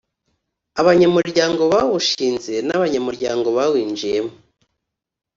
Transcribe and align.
Abanyamuryango 0.81 1.61
bawushinze 1.73 2.53
n 2.67 2.69
abanyamuryango 2.77 3.47
bawinjiyemo 3.57 4.31